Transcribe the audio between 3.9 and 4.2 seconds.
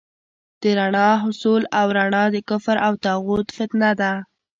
ده.